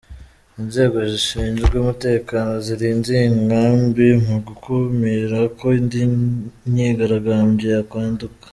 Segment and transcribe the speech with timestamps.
[0.61, 6.01] Inzego zishinzwe umutekano zirinze iyi nkambi mu gukumira ko indi
[6.69, 8.35] myigaragambyo yakwaduka.